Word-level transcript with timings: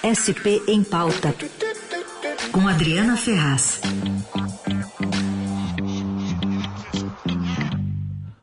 SP 0.00 0.62
em 0.66 0.82
Pauta, 0.82 1.34
com 2.50 2.66
Adriana 2.66 3.18
Ferraz. 3.18 3.82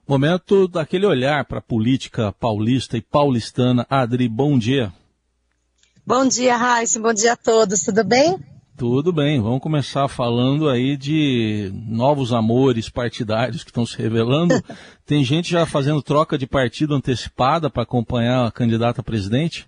Momento 0.07 0.67
daquele 0.67 1.07
olhar 1.07 1.46
para 1.46 1.57
a 1.57 1.62
política 1.62 2.31
paulista 2.31 2.96
e 2.96 3.01
paulistana. 3.01 3.88
Adri, 3.89 4.29
bom 4.29 4.57
dia. 4.57 4.93
Bom 6.05 6.28
dia, 6.28 6.56
Raíssa. 6.56 6.99
Bom 6.99 7.12
dia 7.12 7.33
a 7.33 7.35
todos. 7.35 7.81
Tudo 7.81 8.03
bem? 8.03 8.37
Tudo 8.78 9.12
bem. 9.12 9.42
Vamos 9.42 9.60
começar 9.60 10.08
falando 10.08 10.69
aí 10.69 10.96
de 10.96 11.71
novos 11.74 12.31
amores 12.31 12.87
partidários 12.87 13.63
que 13.63 13.71
estão 13.71 13.85
se 13.85 13.97
revelando. 13.97 14.53
Tem 15.08 15.24
gente 15.24 15.49
já 15.49 15.65
fazendo 15.65 16.03
troca 16.03 16.38
de 16.38 16.45
partido 16.45 16.94
antecipada 16.94 17.67
para 17.67 17.81
acompanhar 17.81 18.45
a 18.45 18.52
candidata 18.52 19.02
a 19.02 19.03
presidente? 19.03 19.67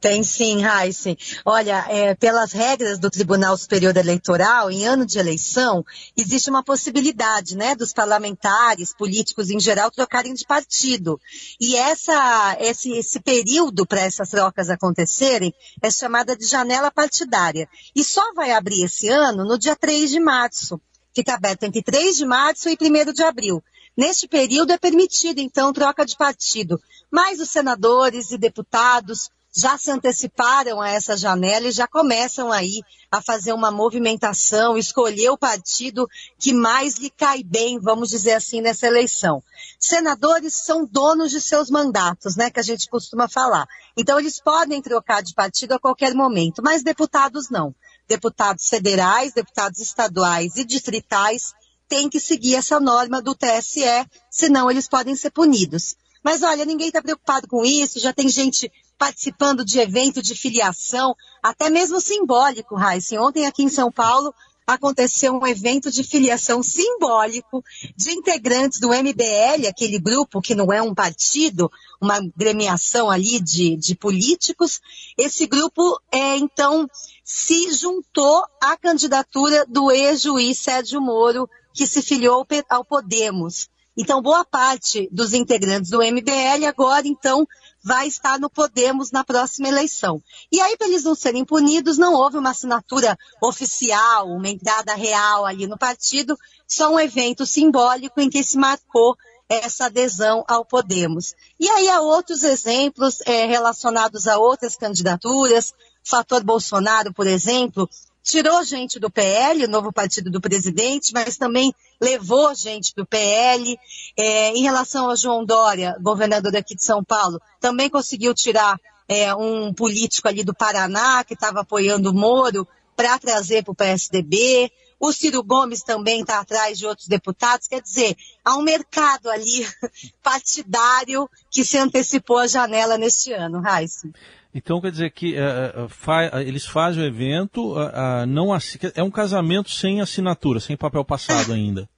Tem 0.00 0.22
sim, 0.22 0.60
Raíssa. 0.60 1.16
Olha, 1.44 1.84
é, 1.88 2.14
pelas 2.14 2.52
regras 2.52 2.98
do 2.98 3.10
Tribunal 3.10 3.56
Superior 3.56 3.96
Eleitoral, 3.96 4.70
em 4.70 4.86
ano 4.86 5.04
de 5.04 5.18
eleição, 5.18 5.84
existe 6.16 6.50
uma 6.50 6.62
possibilidade, 6.62 7.56
né, 7.56 7.74
dos 7.74 7.92
parlamentares, 7.92 8.94
políticos 8.94 9.50
em 9.50 9.60
geral, 9.60 9.90
trocarem 9.90 10.34
de 10.34 10.46
partido. 10.46 11.20
E 11.60 11.76
essa, 11.76 12.56
esse, 12.60 12.92
esse 12.92 13.20
período 13.20 13.86
para 13.86 14.00
essas 14.00 14.30
trocas 14.30 14.70
acontecerem 14.70 15.52
é 15.80 15.90
chamada 15.90 16.36
de 16.36 16.46
janela 16.46 16.90
partidária. 16.90 17.68
E 17.94 18.02
só 18.02 18.32
vai 18.34 18.52
abrir 18.52 18.84
esse 18.84 19.08
ano 19.08 19.44
no 19.44 19.58
dia 19.58 19.76
3 19.76 20.10
de 20.10 20.20
março. 20.20 20.80
Fica 21.14 21.34
aberto 21.34 21.64
entre 21.64 21.82
3 21.82 22.16
de 22.16 22.24
março 22.24 22.68
e 22.68 22.76
1 22.80 23.12
de 23.12 23.22
abril. 23.22 23.62
Neste 23.96 24.26
período 24.26 24.72
é 24.72 24.78
permitido, 24.78 25.38
então, 25.38 25.72
troca 25.72 26.06
de 26.06 26.16
partido. 26.16 26.80
Mas 27.10 27.40
os 27.40 27.50
senadores 27.50 28.30
e 28.30 28.38
deputados, 28.38 29.30
já 29.54 29.76
se 29.76 29.90
anteciparam 29.90 30.80
a 30.80 30.88
essa 30.88 31.16
janela 31.16 31.68
e 31.68 31.72
já 31.72 31.86
começam 31.86 32.50
aí 32.50 32.80
a 33.10 33.20
fazer 33.20 33.52
uma 33.52 33.70
movimentação, 33.70 34.78
escolher 34.78 35.28
o 35.28 35.36
partido 35.36 36.08
que 36.38 36.54
mais 36.54 36.94
lhe 36.94 37.10
cai 37.10 37.42
bem, 37.42 37.78
vamos 37.78 38.08
dizer 38.08 38.32
assim, 38.32 38.62
nessa 38.62 38.86
eleição. 38.86 39.42
Senadores 39.78 40.54
são 40.54 40.86
donos 40.86 41.30
de 41.30 41.40
seus 41.40 41.68
mandatos, 41.68 42.36
né, 42.36 42.50
que 42.50 42.60
a 42.60 42.62
gente 42.62 42.88
costuma 42.88 43.28
falar. 43.28 43.66
Então 43.96 44.18
eles 44.18 44.40
podem 44.40 44.80
trocar 44.80 45.22
de 45.22 45.34
partido 45.34 45.72
a 45.72 45.78
qualquer 45.78 46.14
momento, 46.14 46.62
mas 46.62 46.82
deputados 46.82 47.50
não. 47.50 47.74
Deputados 48.08 48.68
federais, 48.68 49.34
deputados 49.34 49.78
estaduais 49.80 50.56
e 50.56 50.64
distritais 50.64 51.52
têm 51.88 52.08
que 52.08 52.18
seguir 52.18 52.54
essa 52.54 52.80
norma 52.80 53.20
do 53.20 53.34
TSE, 53.34 54.08
senão 54.30 54.70
eles 54.70 54.88
podem 54.88 55.14
ser 55.14 55.30
punidos. 55.30 55.94
Mas 56.22 56.42
olha, 56.42 56.64
ninguém 56.64 56.88
está 56.88 57.02
preocupado 57.02 57.48
com 57.48 57.64
isso, 57.64 57.98
já 57.98 58.12
tem 58.12 58.28
gente 58.28 58.70
participando 58.96 59.64
de 59.64 59.80
evento 59.80 60.22
de 60.22 60.34
filiação, 60.34 61.16
até 61.42 61.68
mesmo 61.68 62.00
simbólico, 62.00 62.76
Raíssa. 62.76 63.20
Ontem 63.20 63.46
aqui 63.46 63.64
em 63.64 63.68
São 63.68 63.90
Paulo 63.90 64.32
aconteceu 64.66 65.34
um 65.34 65.46
evento 65.46 65.90
de 65.90 66.04
filiação 66.04 66.62
simbólico 66.62 67.64
de 67.96 68.12
integrantes 68.12 68.78
do 68.78 68.90
MBL, 68.90 69.66
aquele 69.68 69.98
grupo 69.98 70.40
que 70.40 70.54
não 70.54 70.72
é 70.72 70.80
um 70.80 70.94
partido, 70.94 71.70
uma 72.00 72.20
gremiação 72.36 73.10
ali 73.10 73.40
de, 73.40 73.76
de 73.76 73.94
políticos. 73.94 74.80
Esse 75.18 75.46
grupo, 75.46 76.00
é, 76.10 76.36
então, 76.36 76.88
se 77.24 77.72
juntou 77.72 78.44
à 78.60 78.76
candidatura 78.76 79.66
do 79.66 79.90
ex-juiz 79.90 80.58
Sérgio 80.58 81.00
Moro, 81.00 81.48
que 81.74 81.86
se 81.86 82.02
filiou 82.02 82.46
ao 82.68 82.84
Podemos. 82.84 83.68
Então, 83.96 84.22
boa 84.22 84.44
parte 84.44 85.08
dos 85.12 85.34
integrantes 85.34 85.90
do 85.90 86.02
MBL 86.02 86.66
agora, 86.66 87.06
então, 87.06 87.46
vai 87.84 88.06
estar 88.06 88.38
no 88.38 88.48
Podemos 88.48 89.10
na 89.10 89.22
próxima 89.22 89.68
eleição. 89.68 90.22
E 90.50 90.60
aí, 90.60 90.76
para 90.76 90.88
eles 90.88 91.04
não 91.04 91.14
serem 91.14 91.44
punidos, 91.44 91.98
não 91.98 92.14
houve 92.14 92.38
uma 92.38 92.50
assinatura 92.50 93.18
oficial, 93.42 94.28
uma 94.28 94.48
entrada 94.48 94.94
real 94.94 95.44
ali 95.44 95.66
no 95.66 95.76
partido, 95.76 96.38
só 96.66 96.90
um 96.90 96.98
evento 96.98 97.44
simbólico 97.44 98.20
em 98.20 98.30
que 98.30 98.42
se 98.42 98.56
marcou 98.56 99.16
essa 99.46 99.86
adesão 99.86 100.42
ao 100.48 100.64
Podemos. 100.64 101.34
E 101.60 101.68
aí 101.68 101.88
há 101.90 102.00
outros 102.00 102.42
exemplos 102.42 103.20
é, 103.26 103.44
relacionados 103.44 104.26
a 104.26 104.38
outras 104.38 104.76
candidaturas, 104.76 105.74
fator 106.02 106.42
Bolsonaro, 106.42 107.12
por 107.12 107.26
exemplo, 107.26 107.88
tirou 108.22 108.62
gente 108.62 108.98
do 108.98 109.10
PL, 109.10 109.64
o 109.64 109.68
novo 109.68 109.92
partido 109.92 110.30
do 110.30 110.40
presidente, 110.40 111.12
mas 111.12 111.36
também 111.36 111.74
levou 112.00 112.54
gente 112.54 112.94
do 112.94 113.04
PL. 113.04 113.78
É, 114.16 114.50
em 114.50 114.62
relação 114.62 115.10
a 115.10 115.16
João 115.16 115.44
Dória, 115.44 115.96
governador 116.00 116.54
aqui 116.56 116.74
de 116.74 116.84
São 116.84 117.02
Paulo, 117.02 117.40
também 117.60 117.90
conseguiu 117.90 118.34
tirar 118.34 118.78
é, 119.08 119.34
um 119.34 119.74
político 119.74 120.28
ali 120.28 120.44
do 120.44 120.54
Paraná 120.54 121.24
que 121.24 121.34
estava 121.34 121.60
apoiando 121.60 122.10
o 122.10 122.14
Moro 122.14 122.66
para 122.96 123.18
trazer 123.18 123.62
para 123.64 123.72
o 123.72 123.74
PSDB. 123.74 124.70
O 125.00 125.12
Ciro 125.12 125.42
Gomes 125.42 125.82
também 125.82 126.20
está 126.20 126.38
atrás 126.38 126.78
de 126.78 126.86
outros 126.86 127.08
deputados. 127.08 127.66
Quer 127.66 127.82
dizer, 127.82 128.16
há 128.44 128.56
um 128.56 128.62
mercado 128.62 129.28
ali 129.28 129.66
partidário 130.22 131.28
que 131.50 131.64
se 131.64 131.76
antecipou 131.76 132.38
à 132.38 132.46
janela 132.46 132.96
neste 132.96 133.32
ano, 133.32 133.60
Raíssa. 133.60 134.08
Então 134.54 134.80
quer 134.80 134.90
dizer 134.90 135.10
que 135.10 135.34
uh, 135.34 135.88
fa 135.88 136.42
eles 136.42 136.66
fazem 136.66 137.02
o 137.02 137.06
evento, 137.06 137.72
uh, 137.72 137.86
uh, 137.86 138.26
não 138.26 138.54
é 138.54 139.02
um 139.02 139.10
casamento 139.10 139.70
sem 139.70 140.00
assinatura, 140.00 140.60
sem 140.60 140.76
papel 140.76 141.04
passado 141.04 141.52
ainda. 141.54 141.88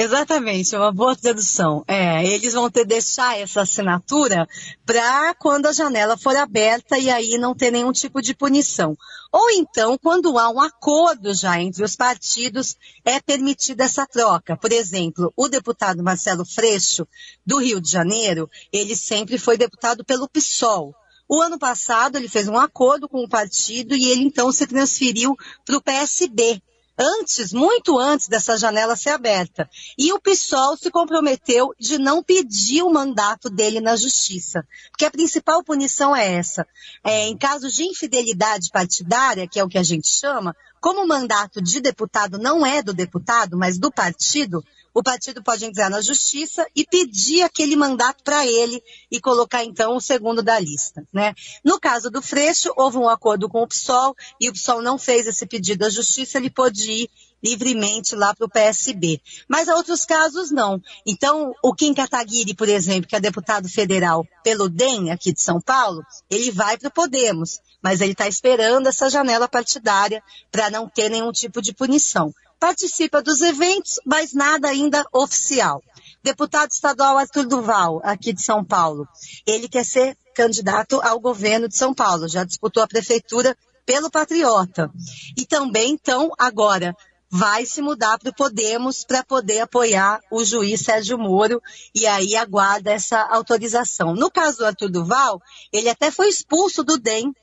Exatamente, 0.00 0.76
é 0.76 0.78
uma 0.78 0.92
boa 0.92 1.16
tradução. 1.16 1.82
É, 1.88 2.24
eles 2.24 2.52
vão 2.52 2.70
ter 2.70 2.84
deixar 2.84 3.36
essa 3.36 3.62
assinatura 3.62 4.46
para 4.86 5.34
quando 5.34 5.66
a 5.66 5.72
janela 5.72 6.16
for 6.16 6.36
aberta 6.36 6.96
e 6.96 7.10
aí 7.10 7.36
não 7.36 7.52
ter 7.52 7.72
nenhum 7.72 7.90
tipo 7.90 8.22
de 8.22 8.32
punição. 8.32 8.96
Ou 9.32 9.50
então, 9.50 9.98
quando 9.98 10.38
há 10.38 10.50
um 10.50 10.60
acordo 10.60 11.34
já 11.34 11.60
entre 11.60 11.82
os 11.82 11.96
partidos, 11.96 12.76
é 13.04 13.20
permitida 13.20 13.82
essa 13.82 14.06
troca. 14.06 14.56
Por 14.56 14.70
exemplo, 14.70 15.32
o 15.36 15.48
deputado 15.48 16.00
Marcelo 16.00 16.46
Freixo, 16.46 17.04
do 17.44 17.58
Rio 17.58 17.80
de 17.80 17.90
Janeiro, 17.90 18.48
ele 18.72 18.94
sempre 18.94 19.36
foi 19.36 19.56
deputado 19.56 20.04
pelo 20.04 20.28
PSOL. 20.28 20.94
O 21.28 21.42
ano 21.42 21.58
passado 21.58 22.16
ele 22.16 22.28
fez 22.28 22.48
um 22.48 22.58
acordo 22.58 23.08
com 23.08 23.22
o 23.22 23.28
partido 23.28 23.94
e 23.94 24.10
ele 24.10 24.24
então 24.24 24.50
se 24.50 24.66
transferiu 24.66 25.36
para 25.64 25.76
o 25.76 25.82
PSB, 25.82 26.62
antes, 26.98 27.52
muito 27.52 27.98
antes 27.98 28.26
dessa 28.26 28.56
janela 28.56 28.96
ser 28.96 29.10
aberta. 29.10 29.70
E 29.96 30.12
o 30.12 30.20
PSOL 30.20 30.76
se 30.76 30.90
comprometeu 30.90 31.72
de 31.78 31.96
não 31.98 32.22
pedir 32.22 32.82
o 32.82 32.90
mandato 32.90 33.48
dele 33.48 33.80
na 33.80 33.94
justiça. 33.94 34.66
Porque 34.90 35.04
a 35.04 35.10
principal 35.10 35.62
punição 35.62 36.16
é 36.16 36.32
essa. 36.34 36.66
É, 37.04 37.28
em 37.28 37.36
caso 37.36 37.70
de 37.70 37.84
infidelidade 37.84 38.70
partidária, 38.70 39.46
que 39.46 39.60
é 39.60 39.64
o 39.64 39.68
que 39.68 39.78
a 39.78 39.82
gente 39.82 40.08
chama, 40.08 40.56
como 40.80 41.02
o 41.02 41.08
mandato 41.08 41.62
de 41.62 41.80
deputado 41.80 42.38
não 42.38 42.66
é 42.66 42.82
do 42.82 42.92
deputado, 42.92 43.56
mas 43.56 43.78
do 43.78 43.92
partido, 43.92 44.64
o 44.98 45.02
partido 45.02 45.40
pode 45.40 45.64
entrar 45.64 45.88
na 45.88 46.00
justiça 46.00 46.66
e 46.74 46.84
pedir 46.84 47.42
aquele 47.42 47.76
mandato 47.76 48.24
para 48.24 48.44
ele 48.44 48.82
e 49.08 49.20
colocar 49.20 49.62
então 49.62 49.94
o 49.94 50.00
segundo 50.00 50.42
da 50.42 50.58
lista. 50.58 51.06
Né? 51.12 51.34
No 51.64 51.78
caso 51.78 52.10
do 52.10 52.20
Freixo, 52.20 52.72
houve 52.76 52.98
um 52.98 53.08
acordo 53.08 53.48
com 53.48 53.62
o 53.62 53.68
PSOL 53.68 54.16
e 54.40 54.48
o 54.48 54.52
PSOL 54.52 54.82
não 54.82 54.98
fez 54.98 55.28
esse 55.28 55.46
pedido 55.46 55.84
à 55.84 55.88
justiça, 55.88 56.36
ele 56.36 56.50
pode 56.50 56.90
ir 56.90 57.10
livremente 57.40 58.16
lá 58.16 58.34
para 58.34 58.46
o 58.46 58.50
PSB. 58.50 59.20
Mas 59.46 59.68
há 59.68 59.76
outros 59.76 60.04
casos 60.04 60.50
não. 60.50 60.82
Então, 61.06 61.54
o 61.62 61.72
Kim 61.72 61.94
Kataguiri, 61.94 62.52
por 62.52 62.68
exemplo, 62.68 63.08
que 63.08 63.14
é 63.14 63.20
deputado 63.20 63.68
federal 63.68 64.26
pelo 64.42 64.68
DEM 64.68 65.12
aqui 65.12 65.32
de 65.32 65.40
São 65.40 65.60
Paulo, 65.60 66.02
ele 66.28 66.50
vai 66.50 66.76
para 66.76 66.88
o 66.88 66.92
Podemos, 66.92 67.60
mas 67.80 68.00
ele 68.00 68.10
está 68.10 68.26
esperando 68.26 68.88
essa 68.88 69.08
janela 69.08 69.46
partidária 69.46 70.20
para 70.50 70.68
não 70.70 70.88
ter 70.88 71.08
nenhum 71.08 71.30
tipo 71.30 71.62
de 71.62 71.72
punição 71.72 72.34
participa 72.58 73.22
dos 73.22 73.40
eventos, 73.40 74.00
mas 74.04 74.32
nada 74.32 74.68
ainda 74.68 75.06
oficial. 75.12 75.82
Deputado 76.22 76.70
estadual 76.70 77.16
Arthur 77.16 77.46
Duval, 77.46 78.00
aqui 78.02 78.32
de 78.32 78.42
São 78.42 78.64
Paulo, 78.64 79.06
ele 79.46 79.68
quer 79.68 79.84
ser 79.84 80.16
candidato 80.34 81.00
ao 81.02 81.18
governo 81.20 81.68
de 81.68 81.76
São 81.76 81.94
Paulo, 81.94 82.28
já 82.28 82.44
disputou 82.44 82.82
a 82.82 82.88
prefeitura 82.88 83.56
pelo 83.86 84.10
Patriota. 84.10 84.90
E 85.36 85.46
também, 85.46 85.92
então, 85.92 86.30
agora, 86.38 86.94
vai 87.30 87.66
se 87.66 87.82
mudar 87.82 88.18
para 88.18 88.30
o 88.30 88.34
Podemos 88.34 89.04
para 89.04 89.22
poder 89.22 89.60
apoiar 89.60 90.20
o 90.30 90.44
juiz 90.44 90.80
Sérgio 90.80 91.18
Moro 91.18 91.62
e 91.94 92.06
aí 92.06 92.36
aguarda 92.36 92.90
essa 92.90 93.20
autorização. 93.20 94.14
No 94.14 94.30
caso 94.30 94.58
do 94.58 94.66
Arthur 94.66 94.90
Duval, 94.90 95.40
ele 95.72 95.88
até 95.88 96.10
foi 96.10 96.28
expulso 96.28 96.82
do 96.82 96.98
DEM 96.98 97.34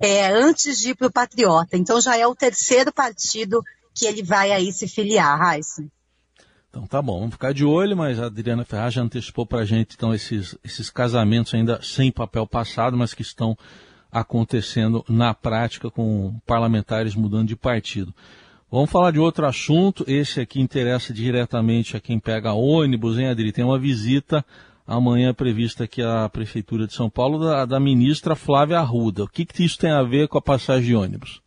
é, 0.00 0.26
antes 0.26 0.78
de 0.78 0.90
ir 0.90 0.94
para 0.94 1.08
o 1.08 1.12
Patriota. 1.12 1.76
Então 1.76 2.00
já 2.00 2.16
é 2.16 2.26
o 2.26 2.34
terceiro 2.34 2.92
partido 2.92 3.62
que 3.94 4.06
ele 4.06 4.22
vai 4.22 4.50
aí 4.52 4.72
se 4.72 4.88
filiar, 4.88 5.38
Raíssa. 5.38 5.86
Então 6.68 6.86
tá 6.88 7.00
bom, 7.00 7.20
vamos 7.20 7.34
ficar 7.34 7.54
de 7.54 7.64
olho, 7.64 7.96
mas 7.96 8.18
a 8.18 8.26
Adriana 8.26 8.64
Ferraz 8.64 8.94
já 8.94 9.02
antecipou 9.02 9.46
para 9.46 9.60
a 9.60 9.64
gente 9.64 9.94
então 9.94 10.12
esses, 10.12 10.58
esses 10.64 10.90
casamentos 10.90 11.54
ainda 11.54 11.80
sem 11.80 12.10
papel 12.10 12.46
passado, 12.48 12.96
mas 12.96 13.14
que 13.14 13.22
estão 13.22 13.56
acontecendo 14.10 15.04
na 15.08 15.32
prática 15.32 15.88
com 15.88 16.34
parlamentares 16.44 17.14
mudando 17.14 17.46
de 17.46 17.54
partido. 17.54 18.12
Vamos 18.68 18.90
falar 18.90 19.12
de 19.12 19.20
outro 19.20 19.46
assunto, 19.46 20.04
esse 20.08 20.40
aqui 20.40 20.60
interessa 20.60 21.14
diretamente 21.14 21.96
a 21.96 22.00
quem 22.00 22.18
pega 22.18 22.52
ônibus, 22.52 23.18
hein, 23.18 23.28
Adri? 23.28 23.52
Tem 23.52 23.64
uma 23.64 23.78
visita 23.78 24.44
amanhã 24.84 25.32
prevista 25.32 25.84
aqui 25.84 26.02
a 26.02 26.28
Prefeitura 26.28 26.88
de 26.88 26.92
São 26.92 27.08
Paulo 27.08 27.38
da, 27.38 27.64
da 27.64 27.78
ministra 27.78 28.34
Flávia 28.34 28.80
Arruda. 28.80 29.22
O 29.22 29.28
que, 29.28 29.44
que 29.44 29.64
isso 29.64 29.78
tem 29.78 29.92
a 29.92 30.02
ver 30.02 30.26
com 30.26 30.38
a 30.38 30.42
passagem 30.42 30.86
de 30.86 30.96
ônibus? 30.96 31.43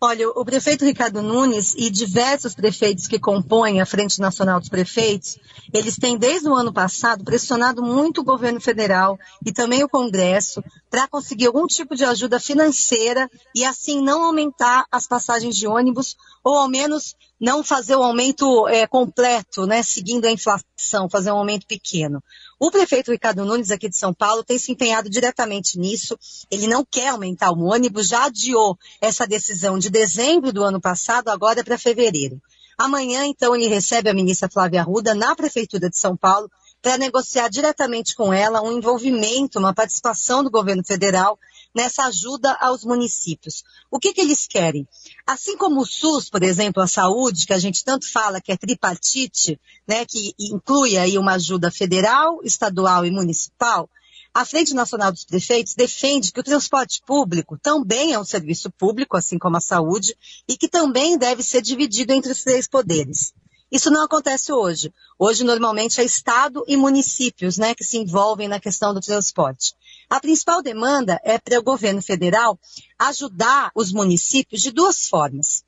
Olha, 0.00 0.28
o 0.28 0.44
prefeito 0.44 0.84
Ricardo 0.84 1.20
Nunes 1.22 1.74
e 1.76 1.90
diversos 1.90 2.54
prefeitos 2.54 3.08
que 3.08 3.18
compõem 3.18 3.80
a 3.80 3.86
Frente 3.86 4.20
Nacional 4.20 4.60
dos 4.60 4.68
Prefeitos, 4.68 5.36
eles 5.74 5.96
têm 5.96 6.16
desde 6.16 6.48
o 6.48 6.54
ano 6.54 6.72
passado 6.72 7.24
pressionado 7.24 7.82
muito 7.82 8.20
o 8.20 8.24
governo 8.24 8.60
federal 8.60 9.18
e 9.44 9.52
também 9.52 9.82
o 9.82 9.88
Congresso 9.88 10.62
para 10.88 11.08
conseguir 11.08 11.46
algum 11.46 11.66
tipo 11.66 11.96
de 11.96 12.04
ajuda 12.04 12.38
financeira 12.38 13.28
e 13.52 13.64
assim 13.64 14.00
não 14.00 14.22
aumentar 14.22 14.86
as 14.88 15.08
passagens 15.08 15.56
de 15.56 15.66
ônibus 15.66 16.16
ou 16.44 16.54
ao 16.54 16.68
menos 16.68 17.16
não 17.40 17.64
fazer 17.64 17.96
o 17.96 18.02
aumento 18.04 18.68
é, 18.68 18.86
completo, 18.86 19.66
né, 19.66 19.82
seguindo 19.82 20.26
a 20.26 20.30
inflação, 20.30 21.10
fazer 21.10 21.32
um 21.32 21.38
aumento 21.38 21.66
pequeno. 21.66 22.22
O 22.60 22.72
prefeito 22.72 23.12
Ricardo 23.12 23.44
Nunes, 23.44 23.70
aqui 23.70 23.88
de 23.88 23.96
São 23.96 24.12
Paulo, 24.12 24.42
tem 24.42 24.58
se 24.58 24.72
empenhado 24.72 25.08
diretamente 25.08 25.78
nisso. 25.78 26.18
Ele 26.50 26.66
não 26.66 26.84
quer 26.84 27.08
aumentar 27.08 27.52
o 27.52 27.62
ônibus, 27.62 28.08
já 28.08 28.24
adiou 28.24 28.76
essa 29.00 29.26
decisão 29.28 29.78
de 29.78 29.88
dezembro 29.88 30.52
do 30.52 30.64
ano 30.64 30.80
passado, 30.80 31.28
agora 31.28 31.62
para 31.62 31.78
fevereiro. 31.78 32.42
Amanhã, 32.76 33.24
então, 33.26 33.54
ele 33.54 33.68
recebe 33.68 34.10
a 34.10 34.14
ministra 34.14 34.48
Flávia 34.48 34.80
Arruda 34.80 35.14
na 35.14 35.36
Prefeitura 35.36 35.88
de 35.88 35.98
São 35.98 36.16
Paulo 36.16 36.50
para 36.80 36.98
negociar 36.98 37.48
diretamente 37.48 38.14
com 38.14 38.32
ela 38.32 38.62
um 38.62 38.78
envolvimento, 38.78 39.58
uma 39.58 39.74
participação 39.74 40.44
do 40.44 40.50
governo 40.50 40.84
federal 40.84 41.38
nessa 41.74 42.04
ajuda 42.04 42.52
aos 42.60 42.84
municípios. 42.84 43.62
O 43.90 43.98
que, 43.98 44.12
que 44.12 44.20
eles 44.20 44.46
querem? 44.46 44.86
Assim 45.26 45.56
como 45.56 45.80
o 45.80 45.86
SUS, 45.86 46.30
por 46.30 46.42
exemplo, 46.42 46.82
a 46.82 46.86
saúde, 46.86 47.46
que 47.46 47.52
a 47.52 47.58
gente 47.58 47.84
tanto 47.84 48.10
fala 48.10 48.40
que 48.40 48.52
é 48.52 48.56
tripartite, 48.56 49.60
né, 49.86 50.04
que 50.04 50.34
inclui 50.38 50.96
aí 50.96 51.18
uma 51.18 51.34
ajuda 51.34 51.70
federal, 51.70 52.40
estadual 52.42 53.04
e 53.04 53.10
municipal, 53.10 53.88
a 54.32 54.44
Frente 54.44 54.74
Nacional 54.74 55.10
dos 55.10 55.24
Prefeitos 55.24 55.74
defende 55.74 56.32
que 56.32 56.40
o 56.40 56.44
transporte 56.44 57.02
público 57.04 57.58
também 57.60 58.12
é 58.12 58.18
um 58.18 58.24
serviço 58.24 58.70
público, 58.70 59.16
assim 59.16 59.38
como 59.38 59.56
a 59.56 59.60
saúde, 59.60 60.14
e 60.46 60.56
que 60.56 60.68
também 60.68 61.18
deve 61.18 61.42
ser 61.42 61.60
dividido 61.60 62.12
entre 62.12 62.30
os 62.30 62.44
três 62.44 62.68
poderes. 62.68 63.34
Isso 63.70 63.90
não 63.90 64.02
acontece 64.02 64.50
hoje. 64.50 64.92
Hoje, 65.18 65.44
normalmente, 65.44 66.00
é 66.00 66.04
Estado 66.04 66.64
e 66.66 66.76
municípios 66.76 67.58
né, 67.58 67.74
que 67.74 67.84
se 67.84 67.98
envolvem 67.98 68.48
na 68.48 68.58
questão 68.58 68.94
do 68.94 69.00
transporte. 69.00 69.74
A 70.08 70.18
principal 70.18 70.62
demanda 70.62 71.20
é 71.22 71.38
para 71.38 71.58
o 71.58 71.62
governo 71.62 72.00
federal 72.00 72.58
ajudar 72.98 73.70
os 73.74 73.92
municípios 73.92 74.62
de 74.62 74.70
duas 74.70 75.06
formas. 75.06 75.62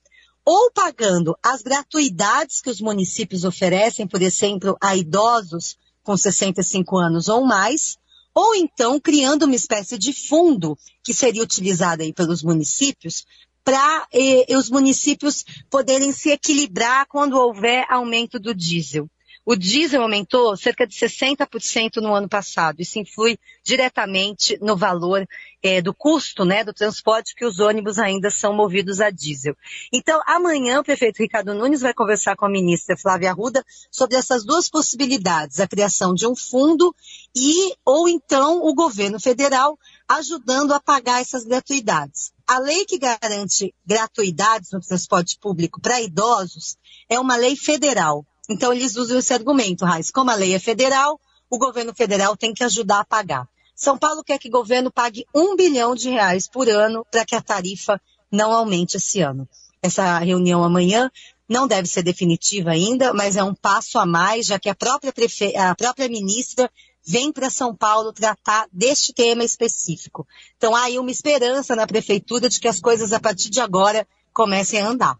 Ou 0.45 0.71
pagando 0.73 1.37
as 1.43 1.61
gratuidades 1.61 2.63
que 2.63 2.71
os 2.71 2.81
municípios 2.81 3.45
oferecem, 3.45 4.07
por 4.07 4.23
exemplo, 4.23 4.77
a 4.81 4.97
idosos 4.97 5.77
com 6.03 6.17
65 6.17 6.97
anos 6.97 7.29
ou 7.29 7.45
mais, 7.45 7.99
ou 8.35 8.55
então 8.55 8.99
criando 8.99 9.45
uma 9.45 9.55
espécie 9.55 9.99
de 9.99 10.15
fundo 10.15 10.79
que 11.05 11.13
seria 11.13 11.43
utilizado 11.43 12.03
aí 12.03 12.13
pelos 12.13 12.43
municípios 12.43 13.27
para 13.71 14.09
eh, 14.13 14.57
os 14.57 14.69
municípios 14.69 15.45
poderem 15.71 16.11
se 16.11 16.31
equilibrar 16.31 17.07
quando 17.07 17.39
houver 17.39 17.87
aumento 17.89 18.37
do 18.37 18.53
diesel. 18.53 19.09
O 19.47 19.55
diesel 19.55 20.03
aumentou 20.03 20.57
cerca 20.57 20.85
de 20.85 20.95
60% 20.95 21.97
no 21.97 22.13
ano 22.13 22.29
passado. 22.29 22.81
Isso 22.81 22.99
influi 22.99 23.39
diretamente 23.65 24.59
no 24.61 24.77
valor 24.77 25.25
é, 25.63 25.81
do 25.81 25.95
custo 25.95 26.45
né, 26.45 26.65
do 26.65 26.75
transporte, 26.75 27.35
que 27.35 27.45
os 27.45 27.61
ônibus 27.61 27.99
ainda 27.99 28.29
são 28.29 28.53
movidos 28.53 29.01
a 29.01 29.09
diesel. 29.09 29.57
Então, 29.93 30.21
amanhã 30.27 30.81
o 30.81 30.85
prefeito 30.85 31.23
Ricardo 31.23 31.55
Nunes 31.55 31.81
vai 31.81 31.95
conversar 31.95 32.35
com 32.35 32.47
a 32.47 32.51
ministra 32.51 32.97
Flávia 32.97 33.31
Arruda 33.31 33.65
sobre 33.91 34.17
essas 34.17 34.45
duas 34.45 34.69
possibilidades, 34.69 35.61
a 35.61 35.69
criação 35.69 36.13
de 36.13 36.27
um 36.27 36.35
fundo 36.35 36.95
e 37.37 37.73
ou 37.85 38.09
então 38.09 38.65
o 38.65 38.75
governo 38.75 39.21
federal 39.21 39.79
ajudando 40.09 40.73
a 40.73 40.81
pagar 40.81 41.21
essas 41.21 41.45
gratuidades. 41.45 42.33
A 42.51 42.59
lei 42.59 42.85
que 42.85 42.99
garante 42.99 43.73
gratuidades 43.87 44.73
no 44.73 44.81
transporte 44.81 45.39
público 45.39 45.81
para 45.81 46.03
idosos 46.03 46.77
é 47.09 47.17
uma 47.17 47.37
lei 47.37 47.55
federal. 47.55 48.27
Então, 48.49 48.73
eles 48.73 48.97
usam 48.97 49.21
esse 49.21 49.33
argumento, 49.33 49.85
Raiz. 49.85 50.11
Como 50.11 50.33
a 50.33 50.35
lei 50.35 50.53
é 50.53 50.59
federal, 50.59 51.21
o 51.49 51.57
governo 51.57 51.95
federal 51.95 52.37
tem 52.37 52.53
que 52.53 52.65
ajudar 52.65 52.99
a 52.99 53.05
pagar. 53.05 53.49
São 53.77 53.97
Paulo 53.97 54.25
quer 54.25 54.37
que 54.37 54.49
o 54.49 54.51
governo 54.51 54.91
pague 54.91 55.25
um 55.33 55.55
bilhão 55.55 55.95
de 55.95 56.11
reais 56.11 56.49
por 56.49 56.69
ano 56.69 57.07
para 57.09 57.25
que 57.25 57.37
a 57.37 57.41
tarifa 57.41 58.01
não 58.33 58.51
aumente 58.51 58.97
esse 58.97 59.21
ano. 59.21 59.49
Essa 59.81 60.19
reunião 60.19 60.65
amanhã 60.65 61.09
não 61.49 61.69
deve 61.69 61.87
ser 61.87 62.03
definitiva 62.03 62.73
ainda, 62.73 63.15
mas 63.15 63.37
é 63.37 63.45
um 63.45 63.55
passo 63.55 63.97
a 63.97 64.05
mais, 64.05 64.47
já 64.47 64.59
que 64.59 64.69
a 64.69 64.75
própria, 64.75 65.13
prefe... 65.13 65.57
a 65.57 65.73
própria 65.77 66.09
ministra 66.09 66.69
vem 67.07 67.33
para 67.33 67.51
São 67.51 67.75
Paulo 67.75 68.13
tratar 68.13 68.67
deste 68.73 69.13
tema 69.13 69.45
específico. 69.45 70.27
Então 70.57 70.75
há 70.75 70.85
aí 70.85 70.99
uma 70.99 71.11
esperança 71.11 71.75
na 71.75 71.87
prefeitura 71.87 72.49
de 72.49 72.61
que 72.61 72.69
as 72.69 72.81
coisas 72.81 73.13
a 73.13 73.21
partir 73.21 73.51
de 73.51 73.61
agora 73.61 74.07
comecem 74.33 74.81
a 74.81 74.89
andar. 74.89 75.19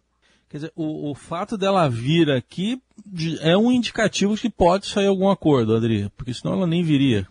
Quer 0.49 0.57
dizer, 0.57 0.73
o, 0.75 1.11
o 1.11 1.15
fato 1.15 1.57
dela 1.57 1.89
vir 1.89 2.31
aqui 2.31 2.81
é 3.41 3.57
um 3.57 3.71
indicativo 3.71 4.37
que 4.37 4.51
pode 4.51 4.89
sair 4.89 5.07
algum 5.07 5.31
acordo, 5.31 5.77
Adri, 5.77 6.11
porque 6.17 6.35
senão 6.35 6.55
ela 6.55 6.67
nem 6.67 6.83
viria. 6.83 7.27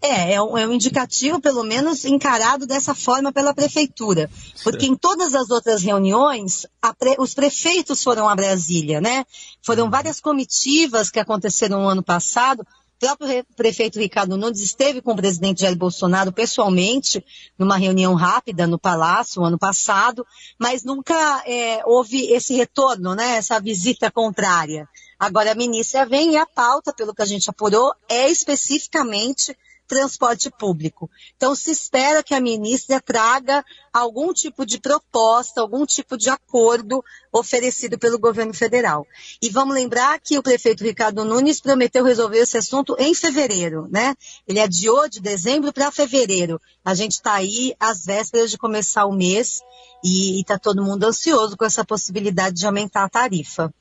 É, 0.00 0.34
é 0.34 0.42
um, 0.42 0.56
é 0.56 0.64
um, 0.64 0.72
indicativo, 0.72 1.40
pelo 1.40 1.64
menos, 1.64 2.04
encarado 2.04 2.66
dessa 2.66 2.94
forma 2.94 3.32
pela 3.32 3.52
prefeitura. 3.52 4.30
Porque 4.62 4.86
em 4.86 4.94
todas 4.94 5.34
as 5.34 5.50
outras 5.50 5.82
reuniões, 5.82 6.66
pre, 6.96 7.16
os 7.18 7.34
prefeitos 7.34 8.02
foram 8.04 8.28
a 8.28 8.36
Brasília, 8.36 9.00
né? 9.00 9.26
Foram 9.60 9.84
uhum. 9.84 9.90
várias 9.90 10.20
comitivas 10.20 11.10
que 11.10 11.18
aconteceram 11.18 11.82
no 11.82 11.88
ano 11.88 12.02
passado 12.02 12.64
o 12.98 13.06
próprio 13.06 13.44
prefeito 13.56 14.00
Ricardo 14.00 14.36
Nunes 14.36 14.60
esteve 14.60 15.00
com 15.00 15.12
o 15.12 15.16
presidente 15.16 15.60
Jair 15.60 15.76
Bolsonaro 15.76 16.32
pessoalmente 16.32 17.24
numa 17.56 17.76
reunião 17.76 18.14
rápida 18.14 18.66
no 18.66 18.76
Palácio 18.76 19.44
ano 19.44 19.56
passado, 19.56 20.26
mas 20.58 20.82
nunca 20.82 21.14
é, 21.46 21.80
houve 21.86 22.32
esse 22.32 22.54
retorno, 22.54 23.14
né, 23.14 23.36
essa 23.36 23.60
visita 23.60 24.10
contrária. 24.10 24.88
Agora 25.16 25.52
a 25.52 25.54
ministra 25.54 26.04
vem 26.04 26.32
e 26.32 26.36
a 26.36 26.44
pauta, 26.44 26.92
pelo 26.92 27.14
que 27.14 27.22
a 27.22 27.26
gente 27.26 27.48
apurou, 27.48 27.94
é 28.08 28.28
especificamente 28.28 29.56
transporte 29.88 30.50
público. 30.50 31.10
Então, 31.36 31.54
se 31.54 31.70
espera 31.70 32.22
que 32.22 32.34
a 32.34 32.40
ministra 32.40 33.00
traga 33.00 33.64
algum 33.92 34.32
tipo 34.32 34.64
de 34.64 34.78
proposta, 34.78 35.60
algum 35.60 35.84
tipo 35.86 36.16
de 36.16 36.28
acordo 36.28 37.02
oferecido 37.32 37.98
pelo 37.98 38.18
governo 38.18 38.52
federal. 38.54 39.06
E 39.42 39.48
vamos 39.48 39.74
lembrar 39.74 40.20
que 40.20 40.38
o 40.38 40.42
prefeito 40.42 40.84
Ricardo 40.84 41.24
Nunes 41.24 41.60
prometeu 41.60 42.04
resolver 42.04 42.38
esse 42.38 42.58
assunto 42.58 42.94
em 42.98 43.14
fevereiro, 43.14 43.88
né? 43.90 44.14
Ele 44.46 44.60
adiou 44.60 45.08
de 45.08 45.20
dezembro 45.20 45.72
para 45.72 45.90
fevereiro. 45.90 46.60
A 46.84 46.94
gente 46.94 47.12
está 47.12 47.34
aí 47.34 47.74
às 47.80 48.04
vésperas 48.04 48.50
de 48.50 48.58
começar 48.58 49.06
o 49.06 49.12
mês 49.12 49.60
e 50.04 50.40
está 50.40 50.58
todo 50.58 50.84
mundo 50.84 51.04
ansioso 51.04 51.56
com 51.56 51.64
essa 51.64 51.84
possibilidade 51.84 52.56
de 52.56 52.66
aumentar 52.66 53.04
a 53.04 53.08
tarifa. 53.08 53.72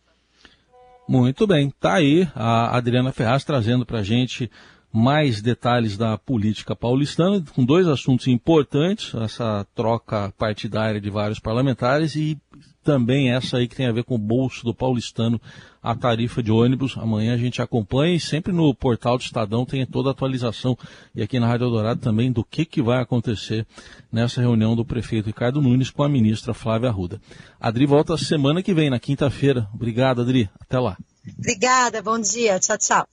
Muito 1.07 1.47
bem, 1.47 1.73
tá 1.79 1.93
aí 1.93 2.27
a 2.35 2.75
Adriana 2.75 3.13
Ferraz 3.13 3.45
trazendo 3.45 3.85
para 3.85 3.99
a 3.99 4.03
gente 4.03 4.51
mais 4.97 5.43
detalhes 5.43 5.95
da 5.95 6.17
política 6.17 6.75
paulistana, 6.75 7.43
com 7.53 7.63
dois 7.63 7.87
assuntos 7.87 8.27
importantes, 8.27 9.13
essa 9.13 9.63
troca 9.75 10.33
partidária 10.35 10.99
de 10.99 11.07
vários 11.11 11.39
parlamentares 11.39 12.15
e 12.15 12.35
também 12.83 13.29
essa 13.29 13.57
aí 13.57 13.67
que 13.67 13.75
tem 13.75 13.85
a 13.85 13.91
ver 13.91 14.03
com 14.03 14.15
o 14.15 14.17
bolso 14.17 14.63
do 14.63 14.73
paulistano, 14.73 15.39
a 15.83 15.93
tarifa 15.93 16.41
de 16.41 16.51
ônibus. 16.51 16.97
Amanhã 16.97 17.35
a 17.35 17.37
gente 17.37 17.61
acompanha 17.61 18.15
e 18.15 18.19
sempre 18.19 18.51
no 18.51 18.73
portal 18.73 19.19
do 19.19 19.21
Estadão 19.21 19.65
tem 19.65 19.85
toda 19.85 20.09
a 20.09 20.13
atualização 20.13 20.75
e 21.13 21.21
aqui 21.21 21.39
na 21.39 21.45
Rádio 21.45 21.65
Eldorado 21.65 21.99
também 21.99 22.31
do 22.31 22.43
que, 22.43 22.65
que 22.65 22.81
vai 22.81 22.99
acontecer 22.99 23.67
nessa 24.11 24.41
reunião 24.41 24.75
do 24.75 24.83
prefeito 24.83 25.27
Ricardo 25.27 25.61
Nunes 25.61 25.91
com 25.91 26.01
a 26.01 26.09
ministra 26.09 26.55
Flávia 26.55 26.89
Arruda. 26.89 27.21
Adri 27.61 27.85
volta 27.85 28.17
semana 28.17 28.63
que 28.63 28.73
vem, 28.73 28.89
na 28.89 28.99
quinta-feira. 28.99 29.67
Obrigado, 29.75 30.21
Adri. 30.21 30.49
Até 30.59 30.79
lá. 30.79 30.97
Obrigada, 31.37 32.01
bom 32.01 32.19
dia. 32.19 32.59
Tchau, 32.59 32.77
tchau. 32.79 33.07